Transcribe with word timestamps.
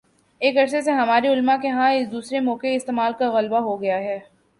ایک 0.41 0.57
عرصے 0.57 0.81
سے 0.81 0.91
ہمارے 0.91 1.27
علما 1.27 1.57
کے 1.61 1.69
ہاں 1.69 1.91
اس 1.93 2.11
دوسرے 2.11 2.39
موقعِ 2.39 2.75
استعمال 2.75 3.13
کا 3.19 3.29
غلبہ 3.31 3.59
ہو 3.59 3.79
گیا 3.81 3.99
ہے 3.99 4.17